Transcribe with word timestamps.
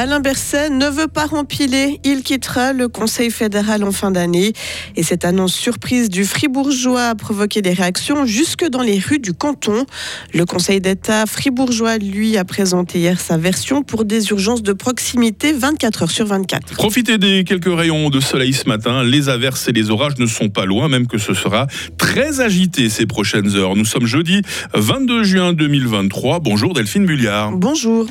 Alain 0.00 0.20
Berset 0.20 0.70
ne 0.70 0.86
veut 0.86 1.08
pas 1.08 1.26
rempiler. 1.26 2.00
Il 2.04 2.22
quittera 2.22 2.72
le 2.72 2.88
Conseil 2.88 3.30
fédéral 3.30 3.84
en 3.84 3.92
fin 3.92 4.10
d'année. 4.10 4.54
Et 4.96 5.02
cette 5.02 5.26
annonce 5.26 5.52
surprise 5.52 6.08
du 6.08 6.24
Fribourgeois 6.24 7.08
a 7.08 7.14
provoqué 7.14 7.60
des 7.60 7.74
réactions 7.74 8.24
jusque 8.24 8.66
dans 8.66 8.80
les 8.80 8.98
rues 8.98 9.18
du 9.18 9.34
canton. 9.34 9.84
Le 10.32 10.46
Conseil 10.46 10.80
d'État 10.80 11.26
fribourgeois, 11.26 11.98
lui, 11.98 12.38
a 12.38 12.46
présenté 12.46 13.00
hier 13.00 13.20
sa 13.20 13.36
version 13.36 13.82
pour 13.82 14.06
des 14.06 14.30
urgences 14.30 14.62
de 14.62 14.72
proximité 14.72 15.52
24 15.52 16.04
heures 16.04 16.10
sur 16.10 16.24
24. 16.24 16.76
Profitez 16.76 17.18
des 17.18 17.44
quelques 17.44 17.66
rayons 17.66 18.08
de 18.08 18.20
soleil 18.20 18.54
ce 18.54 18.66
matin. 18.70 19.04
Les 19.04 19.28
averses 19.28 19.68
et 19.68 19.72
les 19.72 19.90
orages 19.90 20.16
ne 20.16 20.24
sont 20.24 20.48
pas 20.48 20.64
loin, 20.64 20.88
même 20.88 21.08
que 21.08 21.18
ce 21.18 21.34
sera 21.34 21.66
très 21.98 22.40
agité 22.40 22.88
ces 22.88 23.04
prochaines 23.04 23.54
heures. 23.54 23.76
Nous 23.76 23.84
sommes 23.84 24.06
jeudi 24.06 24.40
22 24.72 25.24
juin 25.24 25.52
2023. 25.52 26.40
Bonjour 26.40 26.72
Delphine 26.72 27.04
Bulliard. 27.04 27.52
Bonjour. 27.52 28.06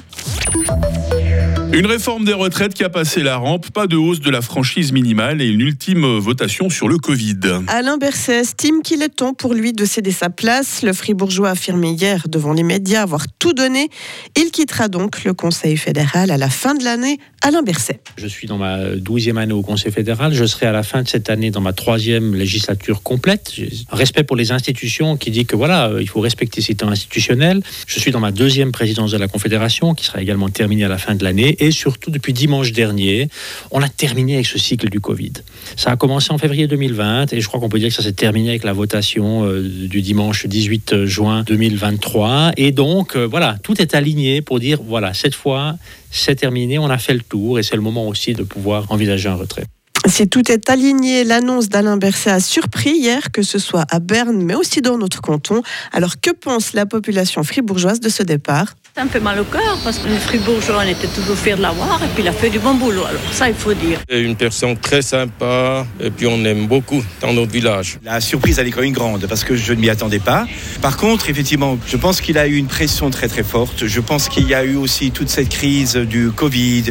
Une 1.72 1.86
réforme 1.86 2.26
des 2.26 2.34
retraites 2.34 2.74
qui 2.74 2.84
a 2.84 2.90
passé 2.90 3.22
la 3.22 3.38
rampe, 3.38 3.70
pas 3.70 3.86
de 3.86 3.96
hausse 3.96 4.22
de 4.22 4.32
la 4.32 4.42
franchise 4.42 4.92
minimale 4.92 5.40
et 5.40 5.46
une 5.46 5.62
ultime 5.62 6.18
votation 6.18 6.72
sur 6.72 6.88
le 6.88 6.98
Covid. 6.98 7.38
Alain 7.68 7.98
Berset 7.98 8.40
estime 8.40 8.82
qu'il 8.82 9.04
est 9.04 9.16
temps 9.16 9.36
pour 9.36 9.54
lui 9.54 9.72
de 9.72 9.86
céder 9.86 10.12
sa 10.12 10.32
place. 10.32 10.82
Le 10.82 10.94
Fribourgeois 10.94 11.50
a 11.50 11.52
affirmé 11.52 11.92
hier 11.92 12.28
devant 12.28 12.54
les 12.54 12.64
médias 12.64 13.04
avoir 13.04 13.28
tout 13.38 13.54
donné. 13.54 13.90
Il 14.36 14.50
quittera 14.50 14.88
donc 14.88 15.24
le 15.24 15.36
Conseil 15.36 15.78
fédéral 15.78 16.32
à 16.32 16.38
la 16.38 16.50
fin 16.50 16.74
de 16.74 16.84
l'année. 16.84 17.20
Alain 17.42 17.62
Berset. 17.62 18.02
Je 18.18 18.28
suis 18.28 18.48
dans 18.48 18.58
ma 18.58 18.96
douzième 18.96 19.38
année 19.38 19.54
au 19.54 19.62
Conseil 19.62 19.92
fédéral. 19.92 20.34
Je 20.34 20.46
serai 20.46 20.66
à 20.66 20.72
la 20.72 20.84
fin 20.84 21.04
de 21.04 21.08
cette 21.08 21.30
année 21.30 21.52
dans 21.52 21.62
ma 21.62 21.72
troisième 21.72 22.36
législature 22.36 23.04
complète. 23.04 23.54
Respect 23.92 24.24
pour 24.24 24.36
les 24.36 24.52
institutions 24.52 25.18
qui 25.18 25.30
dit 25.30 25.46
que 25.46 25.56
voilà, 25.56 25.92
il 26.02 26.10
faut 26.10 26.20
respecter 26.20 26.62
ces 26.62 26.76
temps 26.76 26.90
institutionnels. 26.90 27.62
Je 27.86 28.00
suis 28.00 28.12
dans 28.12 28.20
ma 28.20 28.32
deuxième 28.32 28.72
présidence 28.72 29.12
de 29.12 29.18
la 29.18 29.28
Confédération 29.28 29.94
qui 29.94 30.04
sera 30.04 30.22
également 30.22 30.50
terminée 30.50 30.84
à 30.84 30.90
la 30.90 30.98
fin 30.98 31.16
de 31.16 31.24
l'année 31.24 31.56
et 31.60 31.72
surtout 31.72 32.12
depuis 32.12 32.34
dimanche 32.34 32.72
dernier, 32.72 33.30
on 33.72 33.82
a 33.82 33.90
terminé 33.90 34.36
avec 34.36 34.46
ce 34.46 34.58
cycle 34.58 34.90
du 34.90 35.00
Covid. 35.00 35.34
Ça 35.76 35.92
a 35.92 35.96
commencé 35.96 36.32
en 36.32 36.38
février 36.38 36.68
2020 36.68 37.34
et 37.34 37.42
je 37.42 37.48
crois 37.48 37.60
qu'on 37.60 37.70
peut 37.70 37.80
dire 37.80 37.90
que 37.90 37.96
ça 37.96 38.04
s'est 38.04 38.14
terminé 38.14 38.50
avec 38.50 38.64
la 38.64 38.74
votation 38.74 39.46
euh, 39.46 39.62
du 39.62 40.02
dimanche 40.02 40.48
18 40.48 41.06
juin 41.06 41.44
2023. 41.44 42.54
Et 42.58 42.72
donc, 42.72 43.16
euh, 43.16 43.26
voilà, 43.26 43.58
tout 43.64 43.82
est 43.82 43.96
aligné 43.96 44.42
pour 44.42 44.60
dire, 44.60 44.80
voilà, 44.84 45.14
cette 45.14 45.36
fois, 45.36 45.76
c'est 46.12 46.36
terminé, 46.36 46.80
on 46.80 46.90
a 46.90 46.98
fait 46.98 47.14
le 47.14 47.22
tour 47.22 47.60
et 47.60 47.64
c'est 47.64 47.76
le 47.76 47.82
moment 47.82 48.08
aussi 48.08 48.34
de 48.34 48.44
pouvoir 48.44 48.86
envisager 48.90 49.30
un 49.30 49.36
retrait. 49.36 49.66
Si 50.08 50.28
tout 50.28 50.50
est 50.50 50.70
aligné, 50.70 51.24
l'annonce 51.24 51.68
d'Alain 51.68 51.98
Berset 51.98 52.32
a 52.32 52.40
surpris 52.40 52.92
hier, 52.92 53.32
que 53.32 53.44
ce 53.44 53.60
soit 53.60 53.86
à 53.92 54.00
Berne, 54.00 54.42
mais 54.44 54.56
aussi 54.56 54.82
dans 54.82 54.98
notre 54.98 55.22
canton. 55.22 55.62
Alors 55.92 56.20
que 56.22 56.32
pense 56.32 56.74
la 56.74 56.86
population 56.86 57.44
fribourgeoise 57.44 58.00
de 58.00 58.10
ce 58.10 58.24
départ? 58.24 58.76
Un 59.00 59.08
peu 59.08 59.20
mal 59.20 59.40
au 59.40 59.46
cœur 59.46 59.78
parce 59.84 59.98
que 60.00 60.10
le 60.10 60.16
Fribourgeois, 60.16 60.82
on 60.86 60.88
était 60.88 61.08
toujours 61.08 61.38
fiers 61.38 61.56
de 61.56 61.62
l'avoir 61.62 62.02
et 62.04 62.08
puis 62.14 62.22
il 62.22 62.28
a 62.28 62.34
fait 62.34 62.50
du 62.50 62.60
bon 62.60 62.74
boulot. 62.74 63.06
Alors 63.06 63.22
ça, 63.32 63.48
il 63.48 63.56
faut 63.56 63.74
dire. 63.74 64.00
C'est 64.10 64.22
une 64.22 64.36
personne 64.36 64.76
très 64.78 65.02
sympa 65.02 65.86
et 66.02 66.10
puis 66.10 66.28
on 66.28 66.44
aime 66.44 66.68
beaucoup 66.68 67.02
dans 67.22 67.32
notre 67.32 67.52
village. 67.52 67.98
La 68.04 68.20
surprise, 68.20 68.60
elle 68.60 68.68
est 68.68 68.72
quand 68.72 68.82
même 68.82 68.92
grande 68.92 69.26
parce 69.28 69.46
que 69.46 69.56
je 69.56 69.74
ne 69.74 69.80
m'y 69.80 69.90
attendais 69.90 70.20
pas. 70.20 70.46
Par 70.82 70.98
contre, 70.98 71.30
effectivement, 71.30 71.78
je 71.88 71.96
pense 71.96 72.20
qu'il 72.20 72.38
a 72.38 72.48
eu 72.48 72.58
une 72.58 72.68
pression 72.68 73.10
très 73.10 73.30
très 73.30 73.44
forte. 73.44 73.88
Je 73.88 74.02
pense 74.02 74.28
qu'il 74.28 74.48
y 74.48 74.54
a 74.54 74.66
eu 74.66 74.76
aussi 74.76 75.12
toute 75.12 75.30
cette 75.30 75.50
crise 75.50 75.96
du 75.96 76.32
Covid, 76.32 76.84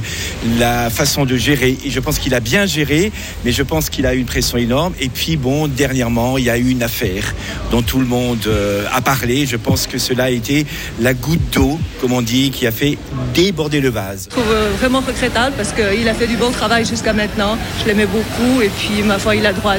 la 0.59 0.89
façon 0.89 1.27
de 1.27 1.37
gérer. 1.37 1.77
Et 1.85 1.91
je 1.91 2.01
pense 2.01 2.19
qu'il 2.19 2.35
a 2.35 2.41
bien 2.41 2.65
géré, 2.65 3.13
mais 3.45 3.53
je 3.53 3.63
pense 3.63 3.91
qu'il 3.91 4.07
a 4.07 4.15
eu 4.15 4.19
une 4.19 4.27
pression 4.27 4.57
énorme. 4.57 4.95
Et 4.99 5.11
puis 5.11 5.37
bon, 5.37 5.69
dernièrement, 5.69 6.39
il 6.39 6.45
y 6.45 6.51
a 6.51 6.57
eu 6.57 6.71
une 6.71 6.83
affaire 6.83 7.35
dont 7.71 7.83
tout 7.83 7.99
le 7.99 8.07
monde 8.07 8.47
euh, 8.47 8.87
a 8.93 9.03
parlé. 9.03 9.45
Je 9.45 9.57
pense 9.57 9.87
que 9.87 9.99
cela 9.99 10.25
a 10.25 10.31
été 10.31 10.65
la 11.01 11.13
goutte 11.13 11.53
d'eau 11.53 11.79
comme 12.01 12.13
on 12.13 12.23
dit, 12.23 12.51
qui 12.51 12.67
a 12.67 12.73
fait 12.73 12.99
déborder 13.35 13.81
le 13.81 13.91
vase. 13.91 14.27
Je 14.27 14.31
trouve 14.31 14.51
euh, 14.51 14.71
vraiment 14.79 15.01
regrettable 15.01 15.55
parce 15.57 15.73
qu'il 15.73 16.09
a 16.09 16.15
fait 16.15 16.27
du 16.27 16.37
bon 16.37 16.51
travail 16.51 16.85
jusqu'à 16.85 17.13
maintenant. 17.13 17.57
Je 17.81 17.87
l'aimais 17.87 18.07
beaucoup 18.07 18.63
et 18.63 18.69
puis 18.69 19.03
ma 19.05 19.19
foi, 19.19 19.37
il 19.37 19.47
a 19.47 19.53
le 19.53 19.57
droit 19.57 19.75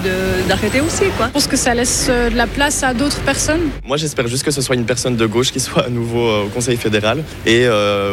d'arrêter 0.48 0.82
aussi. 0.82 1.06
Quoi. 1.18 1.28
Je 1.28 1.32
pense 1.32 1.48
que 1.48 1.58
ça 1.58 1.74
laisse 1.74 2.08
euh, 2.10 2.30
de 2.30 2.36
la 2.36 2.48
place 2.48 2.84
à 2.84 2.94
d'autres 2.94 3.22
personnes. 3.22 3.70
Moi, 3.86 3.98
j'espère 3.98 4.28
juste 4.28 4.44
que 4.44 4.52
ce 4.52 4.62
soit 4.62 4.76
une 4.76 4.86
personne 4.86 5.16
de 5.16 5.26
gauche 5.26 5.52
qui 5.52 5.60
soit 5.60 5.86
à 5.86 5.90
nouveau 5.90 6.28
euh, 6.28 6.46
au 6.46 6.50
Conseil 6.50 6.78
fédéral 6.78 7.24
et 7.46 7.68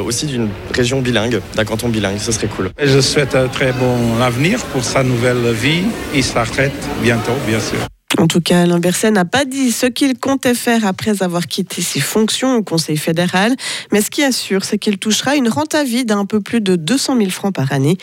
aussi 0.05 0.27
d'une 0.27 0.49
région 0.75 1.01
bilingue, 1.01 1.41
d'un 1.55 1.65
canton 1.65 1.89
bilingue. 1.89 2.19
Ce 2.19 2.33
serait 2.33 2.47
cool. 2.47 2.71
Je 2.83 3.01
souhaite 3.01 3.35
un 3.35 3.49
très 3.49 3.73
bon 3.73 4.21
avenir 4.21 4.59
pour 4.67 4.85
sa 4.85 5.03
nouvelle 5.03 5.53
vie. 5.53 5.83
Il 6.15 6.25
s'arrête 6.25 6.73
bientôt, 7.03 7.33
bien 7.47 7.61
sûr. 7.61 7.79
En 8.19 8.29
tout 8.29 8.41
cas, 8.41 8.63
Alain 8.63 8.79
Berset 8.79 9.11
n'a 9.11 9.25
pas 9.25 9.45
dit 9.45 9.73
ce 9.73 9.85
qu'il 9.85 10.17
comptait 10.17 10.55
faire 10.55 10.87
après 10.87 11.23
avoir 11.23 11.49
quitté 11.49 11.83
ses 11.83 12.01
fonctions 12.01 12.55
au 12.55 12.63
Conseil 12.63 12.97
fédéral, 12.97 13.55
mais 13.93 14.01
ce 14.01 14.11
qui 14.11 14.23
sûr, 14.33 14.65
c'est 14.65 14.79
qu'il 14.79 14.99
touchera 14.99 15.37
une 15.37 15.49
rente 15.49 15.75
à 15.75 15.83
vie 15.83 16.05
d'un 16.05 16.25
peu 16.25 16.41
plus 16.41 16.61
de 16.61 16.77
200 16.77 17.19
000 17.19 17.31
francs 17.31 17.55
par 17.55 17.73
année. 17.73 17.99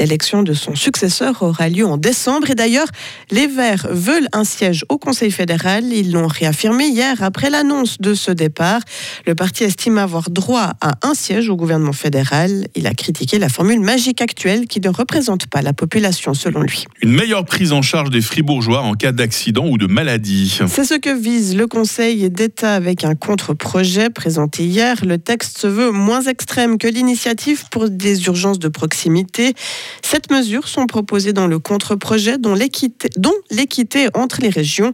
L'élection 0.00 0.42
de 0.42 0.54
son 0.54 0.74
successeur 0.74 1.42
aura 1.42 1.68
lieu 1.68 1.86
en 1.86 1.96
décembre 1.96 2.50
et 2.50 2.54
d'ailleurs, 2.54 2.88
les 3.30 3.46
Verts 3.46 3.86
veulent 3.90 4.28
un 4.32 4.44
siège 4.44 4.84
au 4.88 4.98
Conseil 4.98 5.30
fédéral. 5.30 5.84
Ils 5.84 6.12
l'ont 6.12 6.26
réaffirmé 6.26 6.86
hier 6.86 7.22
après 7.22 7.48
l'annonce 7.48 7.98
de 7.98 8.14
ce 8.14 8.32
départ. 8.32 8.80
Le 9.26 9.34
parti 9.34 9.64
estime 9.64 9.98
avoir 9.98 10.30
droit 10.30 10.72
à 10.80 10.94
un 11.02 11.14
siège 11.14 11.48
au 11.48 11.56
gouvernement 11.56 11.92
fédéral. 11.92 12.66
Il 12.74 12.86
a 12.86 12.94
critiqué 12.94 13.38
la 13.38 13.48
formule 13.48 13.80
magique 13.80 14.20
actuelle 14.20 14.66
qui 14.66 14.80
ne 14.80 14.88
représente 14.88 15.46
pas 15.46 15.62
la 15.62 15.72
population 15.72 16.34
selon 16.34 16.62
lui. 16.62 16.86
Une 17.02 17.12
meilleure 17.12 17.44
prise 17.44 17.72
en 17.72 17.82
charge 17.82 18.10
des 18.10 18.20
fribourgeois 18.20 18.82
en 18.82 18.94
cas 18.94 19.12
d'accident 19.12 19.43
C'est 20.68 20.84
ce 20.84 20.94
que 20.94 21.14
vise 21.14 21.56
le 21.56 21.66
Conseil 21.66 22.30
d'État 22.30 22.74
avec 22.74 23.04
un 23.04 23.14
contre-projet 23.14 24.10
présenté 24.10 24.64
hier. 24.64 25.04
Le 25.04 25.18
texte 25.18 25.58
se 25.58 25.66
veut 25.66 25.90
moins 25.90 26.22
extrême 26.22 26.78
que 26.78 26.88
l'initiative 26.88 27.64
pour 27.70 27.90
des 27.90 28.26
urgences 28.26 28.58
de 28.58 28.68
proximité. 28.68 29.54
Sept 30.02 30.30
mesures 30.30 30.68
sont 30.68 30.86
proposées 30.86 31.32
dans 31.32 31.46
le 31.46 31.58
contre-projet 31.58 32.38
dont 32.38 32.54
l'équité 32.54 34.08
entre 34.14 34.40
les 34.40 34.50
régions. 34.50 34.92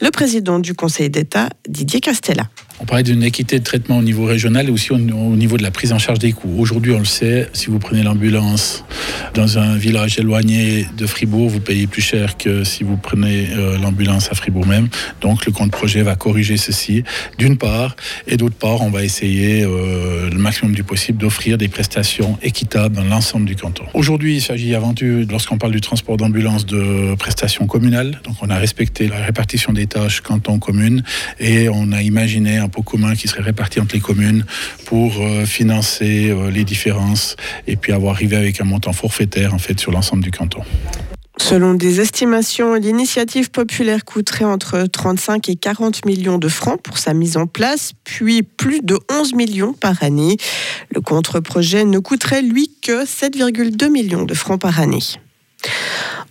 Le 0.00 0.10
président 0.10 0.58
du 0.58 0.74
Conseil 0.74 1.10
d'État, 1.10 1.48
Didier 1.68 2.00
Castella. 2.00 2.48
On 2.80 2.84
parlait 2.84 3.02
d'une 3.02 3.22
équité 3.22 3.58
de 3.58 3.64
traitement 3.64 3.98
au 3.98 4.02
niveau 4.02 4.24
régional 4.24 4.68
et 4.68 4.70
aussi 4.70 4.92
au, 4.92 4.98
niveau 4.98 5.56
de 5.56 5.62
la 5.62 5.70
prise 5.70 5.92
en 5.92 5.98
charge 5.98 6.18
des 6.18 6.32
coûts. 6.32 6.54
Aujourd'hui, 6.58 6.92
on 6.92 6.98
le 6.98 7.04
sait, 7.04 7.48
si 7.52 7.66
vous 7.66 7.78
prenez 7.78 8.02
l'ambulance 8.02 8.84
dans 9.34 9.58
un 9.58 9.76
village 9.76 10.18
éloigné 10.18 10.86
de 10.96 11.06
Fribourg, 11.06 11.48
vous 11.48 11.60
payez 11.60 11.86
plus 11.86 12.02
cher 12.02 12.36
que 12.36 12.64
si 12.64 12.84
vous 12.84 12.96
prenez 12.96 13.48
euh, 13.52 13.78
l'ambulance 13.78 14.30
à 14.30 14.34
Fribourg 14.34 14.66
même. 14.66 14.88
Donc 15.20 15.46
le 15.46 15.52
compte 15.52 15.70
projet 15.70 16.02
va 16.02 16.16
corriger 16.16 16.56
ceci, 16.56 17.04
d'une 17.38 17.56
part, 17.56 17.96
et 18.26 18.36
d'autre 18.36 18.56
part, 18.56 18.82
on 18.82 18.90
va 18.90 19.04
essayer 19.04 19.62
euh, 19.64 20.28
le 20.30 20.38
maximum 20.38 20.74
du 20.74 20.82
possible 20.82 21.18
d'offrir 21.18 21.58
des 21.58 21.68
prestations 21.68 22.38
équitables 22.42 22.96
dans 22.96 23.04
l'ensemble 23.04 23.46
du 23.46 23.56
canton. 23.56 23.84
Aujourd'hui, 23.94 24.36
il 24.36 24.42
s'agit 24.42 24.74
avant 24.74 24.94
tout, 24.94 25.26
lorsqu'on 25.30 25.58
parle 25.58 25.72
du 25.72 25.80
transport 25.80 26.16
d'ambulance, 26.16 26.66
de 26.66 27.14
prestations 27.16 27.66
communales. 27.66 28.20
Donc 28.24 28.36
on 28.42 28.50
a 28.50 28.56
respecté 28.56 29.08
la 29.08 29.24
répartition 29.24 29.72
des 29.72 29.86
tâches 29.86 30.20
canton-commune 30.20 31.02
et 31.38 31.68
on 31.68 31.92
a 31.92 32.02
imaginé 32.02 32.58
un 32.62 32.68
pot 32.68 32.82
commun 32.82 33.14
qui 33.14 33.28
serait 33.28 33.42
réparti 33.42 33.80
entre 33.80 33.94
les 33.94 34.00
communes 34.00 34.44
pour 34.86 35.20
euh, 35.20 35.44
financer 35.44 36.30
euh, 36.30 36.50
les 36.50 36.64
différences 36.64 37.36
et 37.66 37.76
puis 37.76 37.92
avoir 37.92 38.14
arrivé 38.14 38.36
avec 38.36 38.60
un 38.60 38.64
montant 38.64 38.92
forfaitaire 38.92 39.54
en 39.54 39.58
fait 39.58 39.78
sur 39.78 39.92
l'ensemble 39.92 40.22
du 40.22 40.30
canton. 40.30 40.62
Selon 41.38 41.74
des 41.74 42.00
estimations, 42.00 42.74
l'initiative 42.74 43.50
populaire 43.50 44.04
coûterait 44.04 44.44
entre 44.44 44.84
35 44.84 45.48
et 45.48 45.56
40 45.56 46.04
millions 46.04 46.38
de 46.38 46.48
francs 46.48 46.80
pour 46.80 46.98
sa 46.98 47.14
mise 47.14 47.36
en 47.36 47.46
place, 47.46 47.92
puis 48.04 48.42
plus 48.42 48.80
de 48.80 48.98
11 49.10 49.34
millions 49.34 49.72
par 49.72 50.02
année. 50.02 50.36
Le 50.94 51.00
contre-projet 51.00 51.84
ne 51.84 51.98
coûterait, 51.98 52.42
lui, 52.42 52.70
que 52.82 53.04
7,2 53.04 53.90
millions 53.90 54.24
de 54.24 54.34
francs 54.34 54.60
par 54.60 54.78
année. 54.78 55.02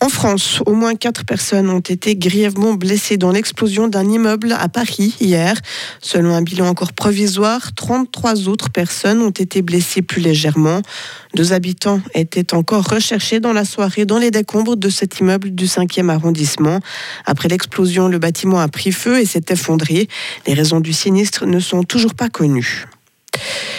En 0.03 0.09
France, 0.09 0.63
au 0.65 0.73
moins 0.73 0.95
quatre 0.95 1.25
personnes 1.25 1.69
ont 1.69 1.79
été 1.79 2.15
grièvement 2.15 2.73
blessées 2.73 3.17
dans 3.17 3.31
l'explosion 3.31 3.87
d'un 3.87 4.09
immeuble 4.09 4.51
à 4.59 4.67
Paris 4.67 5.15
hier. 5.21 5.53
Selon 6.01 6.33
un 6.33 6.41
bilan 6.41 6.65
encore 6.65 6.93
provisoire, 6.93 7.75
33 7.75 8.47
autres 8.47 8.71
personnes 8.71 9.21
ont 9.21 9.29
été 9.29 9.61
blessées 9.61 10.01
plus 10.01 10.19
légèrement. 10.19 10.81
Deux 11.35 11.53
habitants 11.53 12.01
étaient 12.15 12.55
encore 12.55 12.89
recherchés 12.89 13.39
dans 13.39 13.53
la 13.53 13.63
soirée 13.63 14.05
dans 14.05 14.17
les 14.17 14.31
décombres 14.31 14.75
de 14.75 14.89
cet 14.89 15.19
immeuble 15.19 15.51
du 15.51 15.65
5e 15.67 16.09
arrondissement. 16.09 16.79
Après 17.27 17.47
l'explosion, 17.47 18.07
le 18.07 18.17
bâtiment 18.17 18.59
a 18.59 18.69
pris 18.69 18.91
feu 18.91 19.19
et 19.19 19.25
s'est 19.25 19.45
effondré. 19.49 20.07
Les 20.47 20.55
raisons 20.55 20.79
du 20.79 20.93
sinistre 20.93 21.45
ne 21.45 21.59
sont 21.59 21.83
toujours 21.83 22.15
pas 22.15 22.29
connues. 22.29 22.87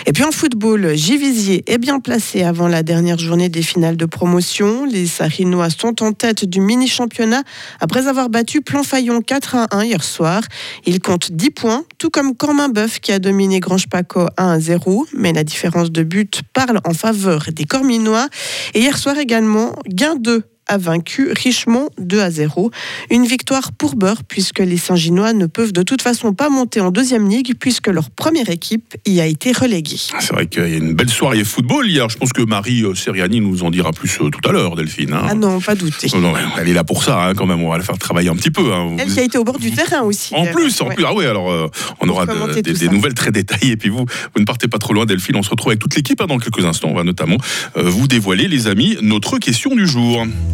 Et 0.07 0.13
puis 0.13 0.25
en 0.25 0.33
football, 0.33 0.95
Givisier 0.95 1.63
est 1.67 1.79
bien 1.79 2.01
placé 2.01 2.43
avant 2.43 2.69
la 2.69 2.83
dernière 2.83 3.19
journée 3.19 3.49
des 3.49 3.63
finales 3.63 3.97
de 3.97 4.05
promotion. 4.05 4.85
Les 4.85 5.07
Sarinois 5.07 5.71
sont 5.71 6.03
en 6.03 6.13
tête 6.13 6.45
du 6.45 6.61
mini-championnat 6.61 7.43
après 7.81 8.09
avoir 8.09 8.29
battu 8.29 8.63
Planfayon 8.63 9.23
4 9.23 9.55
à 9.55 9.67
1 9.71 9.85
hier 9.85 10.03
soir. 10.03 10.43
Ils 10.87 11.01
comptent 11.01 11.33
10 11.33 11.51
points, 11.51 11.85
tout 11.99 12.11
comme 12.11 12.35
Corminboeuf 12.35 12.99
qui 12.99 13.13
a 13.13 13.19
dominé 13.19 13.61
Grange 13.61 13.89
Paco 13.89 14.27
1 14.37 14.49
à 14.49 14.61
0. 14.61 15.07
Mais 15.15 15.33
la 15.33 15.45
différence 15.45 15.93
de 15.93 16.03
but 16.03 16.43
parle 16.53 16.81
en 16.85 16.95
faveur 16.95 17.47
des 17.53 17.65
Corminois. 17.65 18.29
Et 18.75 18.81
hier 18.81 18.99
soir 18.99 19.17
également, 19.19 19.77
gain 19.87 20.17
2 20.17 20.43
a 20.73 20.79
vaincu 20.79 21.31
Richemont 21.33 21.89
2 21.99 22.21
à 22.21 22.31
0. 22.31 22.71
Une 23.11 23.27
victoire 23.27 23.73
pour 23.73 23.95
beurre 23.95 24.23
puisque 24.27 24.59
les 24.61 24.79
Saint-Ginois 24.79 25.35
ne 25.35 25.47
peuvent 25.47 25.73
de 25.73 25.83
toute 25.83 26.01
façon 26.03 26.33
pas 26.33 26.49
monter 26.49 26.81
en 26.81 26.91
deuxième 26.91 27.29
ligue 27.29 27.55
puisque 27.61 27.89
leur 27.89 28.11
première 28.11 28.49
équipe 28.49 28.95
y 29.07 29.21
a 29.21 29.27
été 29.27 29.53
reléguée. 29.53 30.01
C'est 30.21 30.33
vrai 30.33 30.47
qu'il 30.47 30.63
y 30.63 30.75
a 30.75 30.77
une 30.79 30.95
belle 30.95 31.11
soirée 31.11 31.45
football 31.45 31.87
hier. 31.89 32.09
Je 32.09 32.17
pense 32.17 32.33
que 32.33 32.43
Marie 32.43 32.83
euh, 32.85 32.95
Seriani 32.95 33.41
nous 33.41 33.63
en 33.65 33.71
dira 33.71 33.93
plus 33.93 34.19
euh, 34.21 34.31
tout 34.31 34.49
à 34.49 34.53
l'heure, 34.53 34.75
Delphine. 34.77 35.13
hein. 35.13 35.27
Ah 35.29 35.35
non, 35.35 35.61
pas 35.61 35.75
douter. 35.75 36.09
Oh 36.15 36.19
non, 36.19 36.33
elle 36.59 36.69
est 36.69 36.73
là 36.75 36.85
pour 36.85 37.05
ça, 37.05 37.23
hein, 37.27 37.35
quand 37.35 37.47
même. 37.47 37.63
On 37.63 37.71
va 37.71 37.77
la 37.79 37.85
faire 37.85 37.99
travailler 37.99 38.31
un 38.31 38.37
petit 38.37 38.51
peu. 38.51 38.73
hein. 38.73 38.97
Elle 38.99 39.13
qui 39.13 39.21
a 39.21 39.23
été 39.23 39.37
au 39.37 39.45
bord 39.45 39.59
du 39.59 39.71
terrain 39.73 40.01
aussi. 40.03 40.35
En 40.35 40.47
plus, 40.47 40.81
en 40.81 40.89
ouais. 40.89 40.95
plus, 40.95 41.05
ah 41.05 41.15
ouais, 41.15 41.27
alors 41.27 41.51
euh, 41.53 41.69
on 42.01 42.09
aura 42.09 42.25
de- 42.27 42.61
des, 42.61 42.89
nouvelles 42.89 43.15
très 43.15 43.31
détaillées. 43.31 43.73
Et 43.73 43.77
puis 43.77 43.91
vous, 43.91 44.07
vous 44.07 44.41
ne 44.41 44.45
partez 44.47 44.69
pas 44.69 44.79
trop 44.79 44.95
loin, 44.95 45.05
Delphine. 45.05 45.37
On 45.37 45.43
se 45.43 45.51
retrouve 45.51 45.69
avec 45.71 45.81
toute 45.81 45.95
l'équipe 45.95 46.19
dans 46.23 46.39
quelques 46.39 46.65
instants. 46.65 46.89
On 46.91 46.95
va 46.95 47.05
notamment 47.05 47.37
euh, 47.77 47.83
vous 47.83 48.07
dévoiler, 48.09 48.49
les 48.49 48.67
amis, 48.69 48.97
notre 49.03 49.39
question 49.39 49.75
du 49.75 49.87
jour. 49.87 50.25